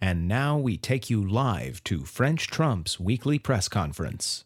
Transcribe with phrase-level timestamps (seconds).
[0.00, 4.44] And now we take you live to French Trump's weekly press conference.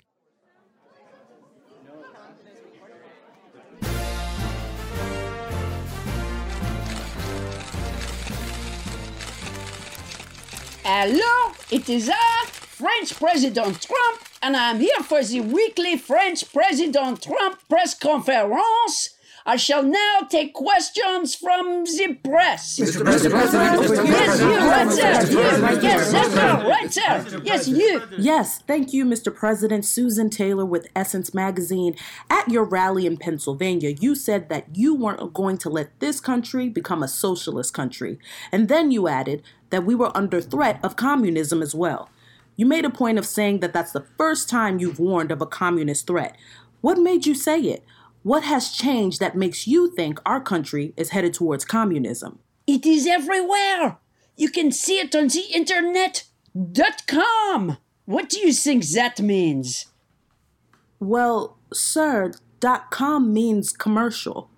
[10.85, 17.23] Hello, it is I, French President Trump, and I'm here for the weekly French President
[17.23, 19.11] Trump press conference.
[19.45, 22.79] I shall now take questions from the press.
[22.79, 23.03] Mr.
[23.05, 25.27] President, yes, you, right there.
[25.31, 27.41] You, yes, that's her, right there.
[27.45, 28.03] Yes, you.
[28.19, 29.35] Yes, thank you, Mr.
[29.35, 29.85] President.
[29.85, 31.97] Susan Taylor with Essence Magazine.
[32.31, 36.69] At your rally in Pennsylvania, you said that you weren't going to let this country
[36.69, 38.19] become a socialist country.
[38.53, 42.11] And then you added that we were under threat of communism as well.
[42.55, 45.47] You made a point of saying that that's the first time you've warned of a
[45.47, 46.37] communist threat.
[46.81, 47.83] What made you say it?
[48.23, 52.39] What has changed that makes you think our country is headed towards communism?
[52.67, 53.99] It is everywhere.
[54.37, 56.25] You can see it on the internet.
[56.55, 57.79] Dot com.
[58.05, 59.87] What do you think that means?
[61.01, 64.51] Well, sir, dot com means commercial.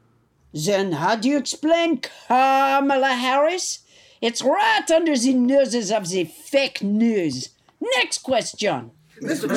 [0.53, 3.81] Then how do you explain Kamala Harris?
[4.21, 7.51] It's right under the noses of the fake news.
[7.97, 8.91] Next question.
[9.21, 9.49] Yes, you,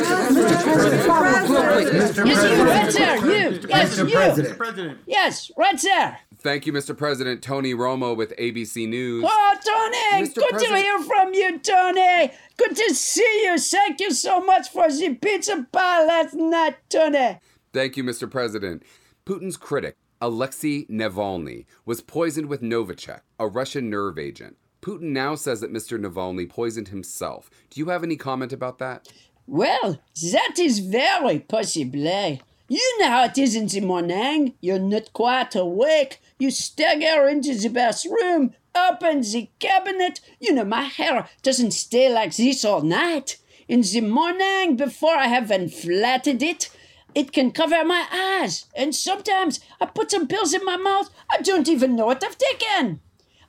[2.63, 3.59] right there, you.
[3.68, 4.97] Yes, you.
[5.07, 6.19] Yes, right there.
[6.40, 6.95] Thank you, Mr.
[6.95, 7.41] President.
[7.41, 9.25] Tony Romo with ABC News.
[9.28, 10.35] Oh, Tony, Mr.
[10.35, 12.31] good to hear from you, Tony.
[12.57, 13.57] Good to see you.
[13.57, 17.40] Thank you so much for the pizza pie last night, Tony.
[17.73, 18.29] Thank you, Mr.
[18.29, 18.84] President.
[19.25, 24.57] Putin's critic, Alexei Navalny, was poisoned with Novichok, a Russian nerve agent.
[24.81, 26.00] Putin now says that Mr.
[26.00, 27.50] Navalny poisoned himself.
[27.72, 29.12] Do you have any comment about that?
[29.50, 30.02] Well,
[30.34, 32.38] that is very possible.
[32.68, 34.56] You know how it is in the morning.
[34.59, 36.19] You're not quite awake.
[36.38, 40.19] You stagger into the bathroom, open the cabinet.
[40.41, 43.38] You know, my hair doesn't stay like this all night.
[43.69, 46.69] In the morning, before I have inflated it,
[47.16, 48.66] it can cover my eyes.
[48.75, 51.09] And sometimes I put some pills in my mouth.
[51.31, 53.00] I don't even know what I've taken.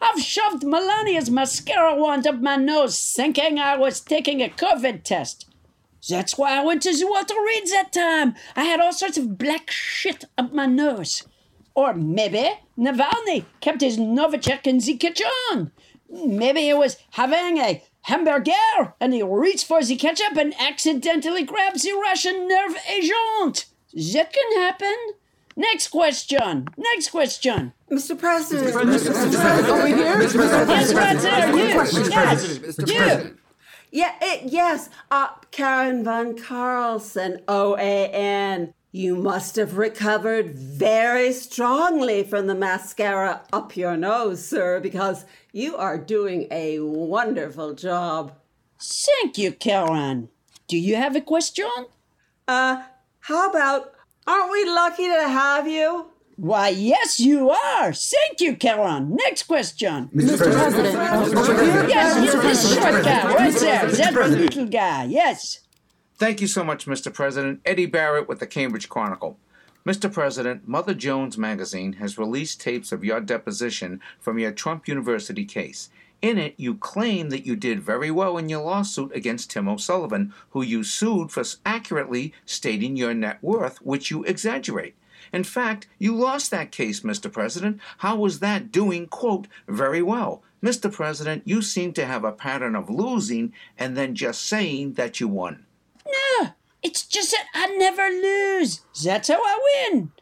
[0.00, 5.47] I've shoved Melania's mascara wand up my nose, thinking I was taking a COVID test.
[6.08, 8.34] That's why I went to the Walter Reed that time.
[8.54, 11.24] I had all sorts of black shit up my nose.
[11.74, 15.72] Or maybe Navalny kept his Novichok in the kitchen.
[16.10, 21.82] Maybe he was having a hamburger and he reached for the ketchup and accidentally grabbed
[21.82, 23.66] the Russian nerve agent.
[23.92, 24.96] That can happen.
[25.56, 26.68] Next question.
[26.76, 27.72] Next question.
[27.90, 28.16] Mr.
[28.16, 28.74] President.
[28.74, 30.22] Over here?
[30.22, 31.48] Yes, right there.
[31.50, 31.64] You.
[31.64, 32.58] Yes.
[32.58, 32.88] Mr.
[32.88, 33.36] You.
[33.90, 34.90] Yeah, it, yes.
[35.10, 38.72] Uh, Karen Von Carlson, OAN.
[38.90, 45.76] You must have recovered very strongly from the mascara up your nose, sir, because you
[45.76, 48.32] are doing a wonderful job.
[48.80, 50.30] Thank you, Karen.
[50.68, 51.68] Do you have a question?
[52.46, 52.82] Uh,
[53.20, 53.92] how about,
[54.26, 56.06] aren't we lucky to have you?
[56.38, 57.92] Why, yes, you are.
[57.92, 59.16] Thank you, Karen.
[59.16, 60.08] Next question.
[60.14, 60.52] Mr.
[60.52, 63.90] President, Yes, you, this short guy right there.
[63.90, 65.04] That little guy.
[65.06, 65.58] Yes.
[66.14, 67.12] Thank you so much, Mr.
[67.12, 67.60] President.
[67.66, 69.36] Eddie Barrett with the Cambridge Chronicle.
[69.84, 70.12] Mr.
[70.12, 75.90] President, Mother Jones magazine has released tapes of your deposition from your Trump University case.
[76.22, 80.32] In it, you claim that you did very well in your lawsuit against Tim O'Sullivan,
[80.50, 84.94] who you sued for accurately stating your net worth, which you exaggerate.
[85.32, 87.32] In fact, you lost that case, Mr.
[87.32, 87.80] President.
[87.98, 90.42] How was that doing, quote, very well?
[90.62, 90.92] Mr.
[90.92, 95.28] President, you seem to have a pattern of losing and then just saying that you
[95.28, 95.64] won.
[96.06, 96.50] No,
[96.82, 98.80] it's just that I never lose.
[99.04, 100.12] That's how I win.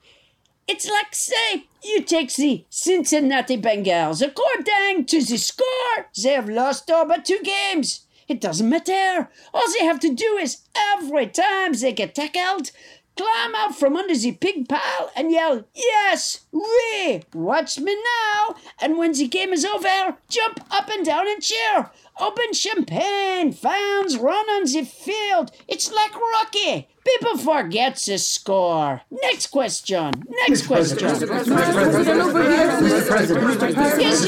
[0.69, 4.21] It's like, say, you take the Cincinnati Bengals.
[4.21, 8.07] According to the score, they have lost all but two games.
[8.29, 9.31] It doesn't matter.
[9.55, 12.73] All they have to do is every time they get tackled,
[13.17, 18.55] climb out from under the pig pile and yell, Yes, we, watch me now.
[18.81, 21.91] And when the game is over, jump up and down and cheer.
[22.19, 25.51] Open champagne, fans run on the field.
[25.69, 26.89] It's like Rocky.
[27.05, 29.03] People forget the score.
[29.11, 30.13] Next question.
[30.49, 30.99] Next question.
[30.99, 31.23] Yes,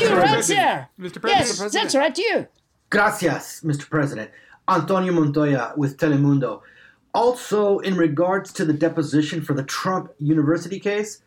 [0.01, 0.89] you, right there.
[1.01, 1.21] Mr.
[1.21, 1.25] President.
[1.25, 1.73] Yes, President.
[1.73, 2.47] that's right, you.
[2.91, 3.89] Gracias, Mr.
[3.89, 4.31] President.
[4.69, 6.61] Antonio Montoya with Telemundo.
[7.15, 11.23] Also, in regards to the deposition for the Trump University case,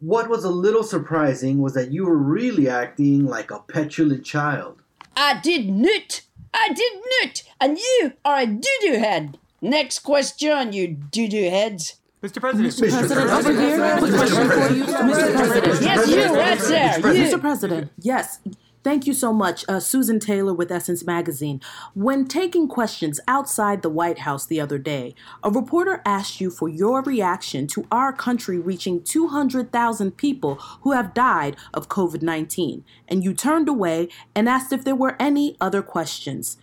[0.00, 4.78] what was a little surprising was that you were really acting like a petulant child.
[5.16, 6.22] I did not.
[6.52, 6.92] I did
[7.22, 7.42] not.
[7.60, 9.38] And you are a doo-doo head.
[9.60, 11.96] Next question, you doo-doo heads.
[12.22, 12.40] Mr.
[12.40, 12.74] President.
[12.74, 12.90] Mr.
[12.90, 13.98] President, over here.
[13.98, 15.34] Quick question for you, Mr.
[15.34, 15.82] President.
[15.82, 16.98] Yes, you, right there.
[17.00, 17.40] Mr.
[17.40, 18.38] President, yes.
[18.86, 21.60] Thank you so much, uh, Susan Taylor with Essence Magazine.
[21.94, 26.68] When taking questions outside the White House the other day, a reporter asked you for
[26.68, 33.24] your reaction to our country reaching 200,000 people who have died of COVID 19, and
[33.24, 36.56] you turned away and asked if there were any other questions.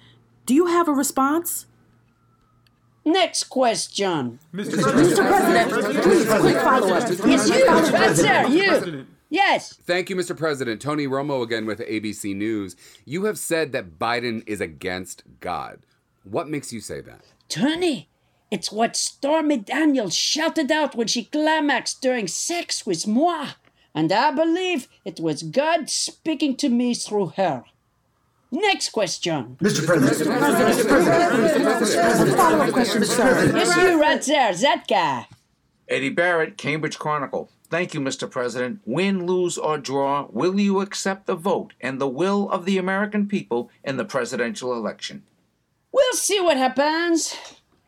[0.46, 1.66] Do you have a response?
[3.04, 4.40] Next question.
[4.54, 4.78] Mr.
[4.78, 5.28] Mr.
[5.28, 7.10] President, please, quick follow up.
[7.26, 8.48] Yes, you, right there.
[8.48, 9.08] You.
[9.34, 9.74] Yes.
[9.74, 10.38] Thank you, Mr.
[10.38, 10.80] President.
[10.80, 12.76] Tony Romo again with ABC News.
[13.04, 15.80] You have said that Biden is against God.
[16.24, 17.22] What makes you say that?
[17.50, 18.10] Tony,
[18.52, 23.54] it's what Stormy Daniels shouted out when she climaxed during sex with moi.
[23.96, 27.64] And I believe it was God speaking to me through her.
[28.52, 29.58] Next question.
[29.60, 29.84] Mr.
[29.84, 30.30] President.
[30.30, 30.86] Mr.
[30.86, 32.38] President.
[32.38, 33.52] Follow up question, sir.
[33.52, 35.28] Yes, you right there, that guy.
[35.90, 37.50] Eddie Barrett, Cambridge Chronicle.
[37.74, 38.30] Thank you, Mr.
[38.30, 38.82] President.
[38.86, 43.28] Win, lose, or draw, will you accept the vote and the will of the American
[43.28, 45.24] people in the presidential election?
[45.92, 47.36] We'll see what happens.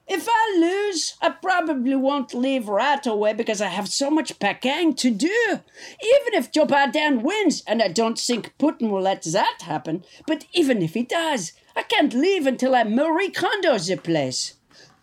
[0.07, 4.95] If I lose, I probably won't leave right away because I have so much packing
[4.95, 5.37] to do.
[5.51, 10.47] Even if Joe Biden wins, and I don't think Putin will let that happen, but
[10.53, 14.55] even if he does, I can't leave until I Marie Kondo the place.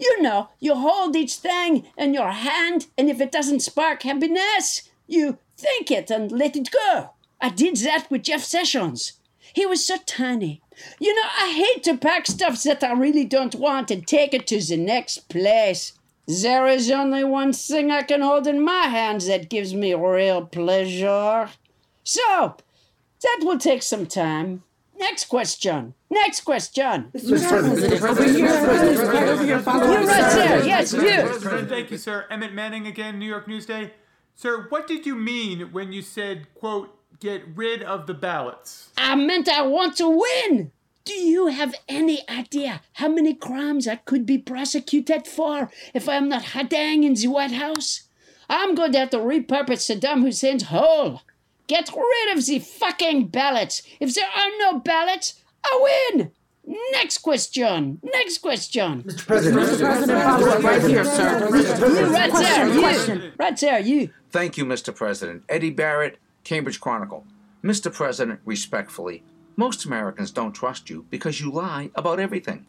[0.02, 4.90] You know, you hold each thing in your hand, and if it doesn't spark happiness,
[5.06, 7.10] you think it and let it go.
[7.40, 9.12] I did that with Jeff Sessions.
[9.54, 10.60] He was so tiny.
[10.98, 14.48] You know, I hate to pack stuff that I really don't want and take it
[14.48, 15.92] to the next place.
[16.26, 20.44] There is only one thing I can hold in my hands that gives me real
[20.46, 21.48] pleasure.
[22.02, 22.56] So,
[23.22, 24.64] that will take some time.
[24.98, 25.94] Next question.
[26.10, 27.10] Next question.
[27.14, 27.48] Mr.
[27.48, 28.02] President.
[28.02, 29.56] Over here, please, right over here.
[29.56, 29.66] You up.
[29.66, 30.64] right there.
[30.64, 31.66] Yes, you.
[31.66, 32.26] Thank you, sir.
[32.30, 33.90] Emmett Manning again, New York Newsday.
[34.34, 38.90] Sir, what did you mean when you said, quote, get rid of the ballots?
[38.96, 40.72] I meant I want to win.
[41.04, 46.28] Do you have any idea how many crimes I could be prosecuted for if I'm
[46.28, 48.02] not hiding in the White House?
[48.48, 51.22] I'm going to have to repurpose Saddam Hussein's hole.
[51.66, 53.82] Get rid of the fucking ballots.
[54.00, 56.32] If there are no ballots, I win.
[56.92, 58.00] Next question.
[58.02, 59.02] Next question.
[59.02, 59.26] Mr.
[59.26, 59.62] President.
[59.62, 59.80] Mr.
[59.80, 61.48] President, follow up right here, sir.
[61.50, 62.68] You right there.
[62.68, 62.80] You.
[62.80, 63.32] question.
[63.38, 63.80] Right there.
[63.80, 64.10] You.
[64.30, 64.94] Thank you, Mr.
[64.94, 65.42] President.
[65.48, 67.24] Eddie Barrett, Cambridge Chronicle.
[67.64, 67.92] Mr.
[67.92, 69.22] President, respectfully,
[69.56, 72.66] most Americans don't trust you because you lie about everything.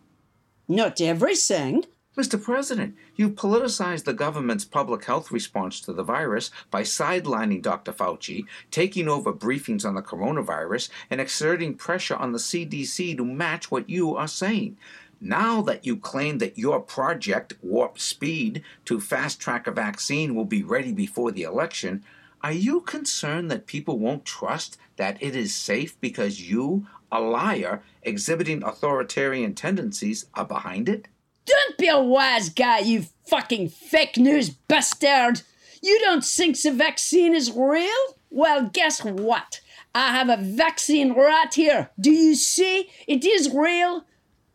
[0.68, 1.86] Not everything.
[2.16, 2.40] Mr.
[2.40, 7.92] President, you politicized the government's public health response to the virus by sidelining Dr.
[7.92, 13.72] Fauci, taking over briefings on the coronavirus, and exerting pressure on the CDC to match
[13.72, 14.78] what you are saying.
[15.20, 20.46] Now that you claim that your project, Warp Speed, to fast track a vaccine will
[20.46, 22.04] be ready before the election,
[22.44, 27.82] are you concerned that people won't trust that it is safe because you, a liar,
[28.04, 31.08] exhibiting authoritarian tendencies, are behind it?
[31.46, 35.42] Don't be a wise guy, you fucking fake news bastard!
[35.82, 37.90] You don't think the vaccine is real?
[38.30, 39.60] Well, guess what?
[39.94, 41.90] I have a vaccine right here.
[42.00, 42.90] Do you see?
[43.08, 44.06] It is real.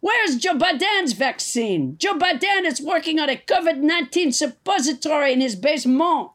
[0.00, 1.96] Where's Joe Biden's vaccine?
[1.98, 6.30] Joe Biden is working on a COVID 19 suppository in his basement.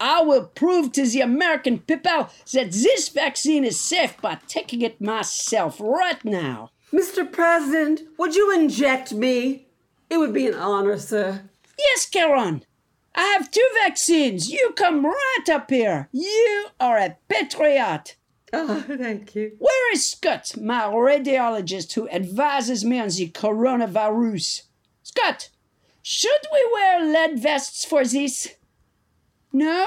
[0.00, 5.00] I will prove to the American people that this vaccine is safe by taking it
[5.00, 6.70] myself right now.
[6.92, 7.30] Mr.
[7.30, 9.67] President, would you inject me?
[10.10, 11.42] It would be an honor, sir.
[11.78, 12.64] Yes, Karen.
[13.14, 14.50] I have two vaccines.
[14.50, 16.08] You come right up here.
[16.12, 18.16] You are a patriot.
[18.52, 19.52] Oh, thank you.
[19.58, 24.62] Where is Scott, my radiologist who advises me on the coronavirus?
[25.02, 25.50] Scott,
[26.02, 28.54] should we wear lead vests for this?
[29.52, 29.86] No?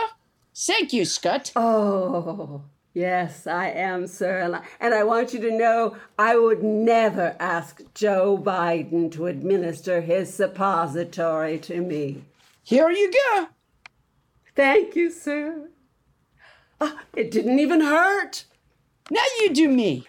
[0.55, 1.51] Thank you, Scott.
[1.55, 2.63] Oh,
[2.93, 4.61] Yes, I am, sir.
[4.81, 10.33] And I, want you to know I would never ask Joe Biden to administer his
[10.33, 12.23] suppository to me.
[12.63, 13.47] Here you go.
[14.55, 15.69] Thank you, sir.
[16.81, 18.43] Ah, it didn't even hurt.
[19.09, 20.07] Now you do me.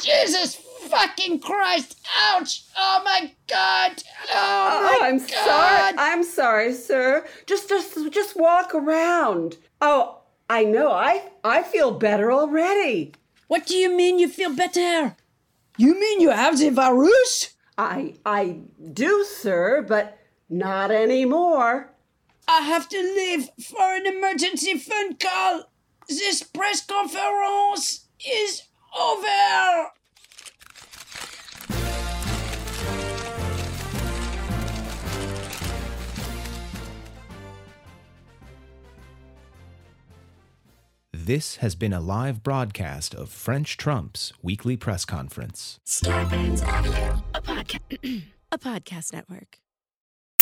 [0.00, 0.56] Jesus
[0.88, 2.00] fucking Christ!
[2.18, 2.64] Ouch!
[2.76, 4.02] Oh my God!
[4.30, 5.28] Oh my oh, I'm God!
[5.28, 5.94] sorry.
[5.98, 7.24] I'm sorry, sir.
[7.46, 9.58] Just, just, just walk around.
[9.80, 10.21] Oh,
[10.52, 10.92] I know.
[10.92, 13.14] I, I feel better already.
[13.48, 15.16] What do you mean you feel better?
[15.78, 17.54] You mean you have the virus?
[17.78, 18.58] I, I
[18.92, 20.18] do, sir, but
[20.50, 21.94] not anymore.
[22.46, 25.70] I have to leave for an emergency phone call.
[26.06, 29.81] This press conference is over.
[41.32, 45.80] This has been a live broadcast of French Trump's weekly press conference.
[48.52, 49.61] A podcast network.